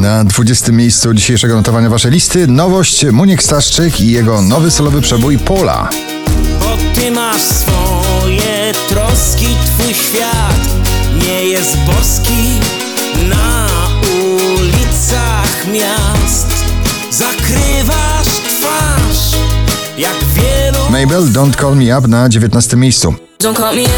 [0.00, 5.38] Na 20 miejscu dzisiejszego notowania waszej listy nowość Muniek Staszczyk i jego nowy solowy przebój
[5.38, 5.88] Pola.
[6.60, 10.60] Bo ty masz swoje troski, twój świat
[11.22, 12.60] nie jest boski.
[13.28, 13.66] Na
[14.14, 16.46] ulicach miast
[17.10, 19.36] zakrywasz twarz,
[19.98, 23.14] jak wielu Mabel Don't Call Me Up na 19 miejscu.
[23.40, 23.88] Don't call me up.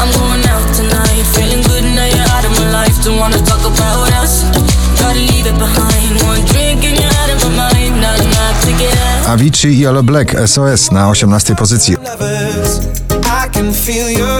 [0.00, 1.26] I'm going out tonight.
[1.32, 3.04] Feeling good now you're out of my life.
[3.04, 4.17] Don't wanna talk about us.
[9.28, 11.96] Avicii i Olo Black SOS na 18 pozycji.
[11.96, 12.78] lovers.
[13.10, 14.38] I can feel your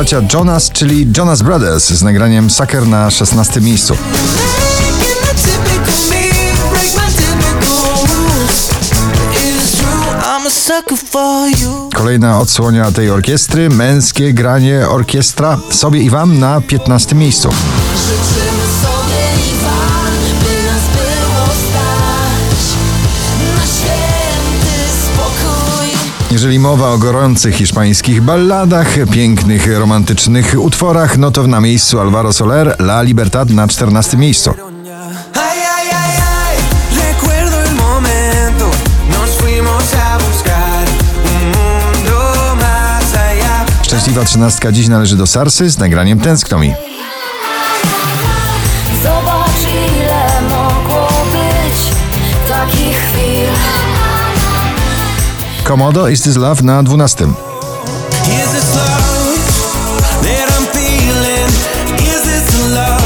[0.00, 3.96] Bracia Jonas, czyli Jonas Brothers z nagraniem Sucker na 16 miejscu.
[11.94, 17.48] Kolejna odsłonia tej orkiestry, męskie granie orkiestra sobie i wam na 15 miejscu.
[26.30, 32.76] Jeżeli mowa o gorących hiszpańskich balladach, pięknych romantycznych utworach, no to na miejscu Alvaro Soler,
[32.78, 34.54] La Libertad na 14 miejscu.
[43.82, 46.74] Szczęśliwa trzynastka dziś należy do Sarsy z nagraniem Tęskno mi.
[49.02, 51.78] Zobacz ile mogło być
[52.48, 53.89] takich chwil.
[55.70, 57.06] Komodo Is This Love na 12.
[57.06, 57.16] Is
[58.52, 59.38] this love
[60.22, 61.46] that I'm feeling?
[62.02, 63.02] Is this the love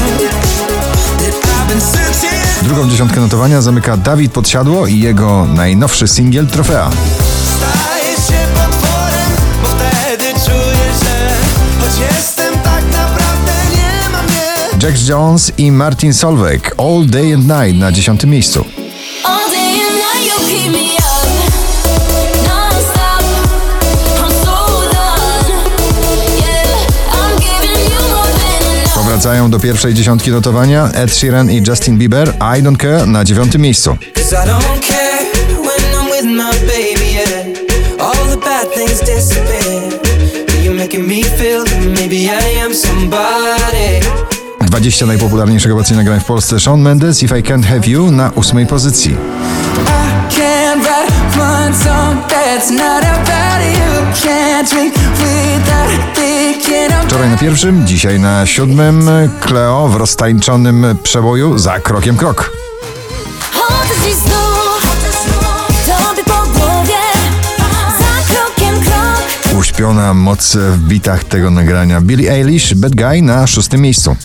[1.19, 2.63] that I've been searching?
[2.63, 6.89] Drugą dziesiątkę notowania zamyka Dawid Podsiadło i jego najnowszy singiel Trofea.
[12.63, 12.83] Tak.
[14.83, 18.65] Jax Jones i Martin Solveig All Day and Night na 10 miejscu.
[29.25, 33.61] Powracają do pierwszej dziesiątki notowania Ed Sheeran i Justin Bieber I Don't Care na dziewiątym
[33.61, 33.97] miejscu.
[44.61, 48.67] 20 najpopularniejszych obecnie nagrań w Polsce Shawn Mendes If I Can't Have You na ósmej
[48.67, 49.11] pozycji.
[49.11, 54.29] I can't write one song that's not about you.
[54.29, 54.93] Can't drink
[57.15, 59.09] Wczoraj na pierwszym, dzisiaj na siódmym
[59.39, 62.51] Cleo w roztańczonym przeboju za krokiem krok.
[69.59, 72.01] Uśpiona moc w bitach tego nagrania.
[72.01, 74.15] Billie Eilish, Bad Guy na szóstym miejscu.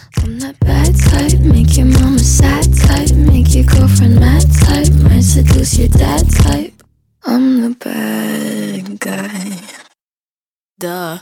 [7.26, 9.70] I'm the bad guy.
[10.80, 11.20] Duh.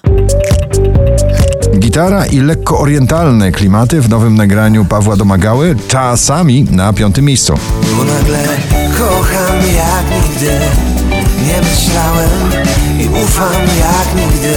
[1.76, 7.54] Gitara i lekko orientalne klimaty w nowym nagraniu Pawła Domagały, czasami na piątym miejscu.
[7.96, 8.38] Bo nagle
[8.98, 10.50] kocham jak nigdy
[11.46, 12.30] Nie myślałem
[13.00, 14.54] i ufam jak nigdy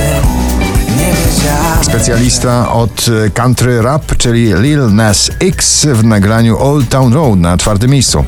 [1.81, 7.91] Specjalista od country rap, czyli Lil Nas X w nagraniu Old Town Road na czwartym
[7.91, 8.25] miejscu.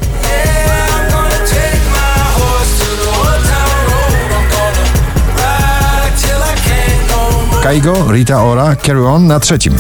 [7.63, 9.77] Kaigo, Rita Ora, Carry On na trzecim.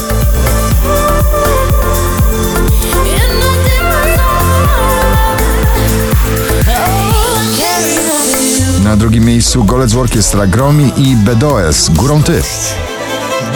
[8.83, 12.43] Na drugim miejscu Golec Orkiestra Gromi i BDOS Górą Ty.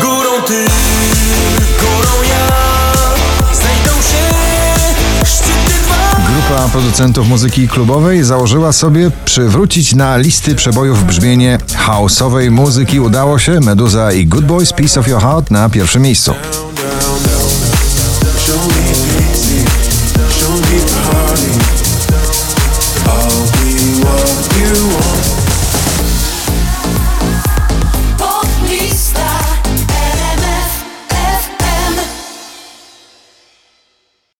[0.01, 0.65] górą ty,
[1.79, 2.26] górą
[6.71, 12.99] Producentów Muzyki Klubowej założyła sobie przywrócić na listy przebojów brzmienie houseowej muzyki.
[12.99, 16.33] Udało się Meduza i Good Boys Piece of Your Heart na pierwszym miejscu.
[18.45, 18.67] Show
[20.61, 21.76] me